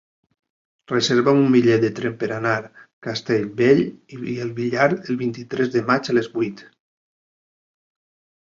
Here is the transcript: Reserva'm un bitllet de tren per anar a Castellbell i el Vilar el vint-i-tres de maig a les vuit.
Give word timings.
Reserva'm 0.91 1.41
un 1.41 1.51
bitllet 1.55 1.83
de 1.83 1.91
tren 1.99 2.15
per 2.23 2.29
anar 2.37 2.53
a 2.61 2.65
Castellbell 3.07 3.83
i 4.37 4.39
el 4.47 4.49
Vilar 4.61 4.89
el 4.97 5.21
vint-i-tres 5.23 5.71
de 5.77 5.85
maig 5.91 6.11
a 6.11 6.17
les 6.21 6.31
vuit. 6.39 6.65